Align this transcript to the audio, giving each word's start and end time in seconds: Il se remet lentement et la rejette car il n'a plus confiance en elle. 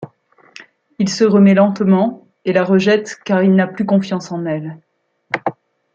Il 0.97 1.09
se 1.09 1.23
remet 1.23 1.53
lentement 1.53 2.25
et 2.43 2.53
la 2.53 2.63
rejette 2.63 3.19
car 3.23 3.43
il 3.43 3.53
n'a 3.53 3.67
plus 3.67 3.85
confiance 3.85 4.31
en 4.31 4.47
elle. 4.47 4.79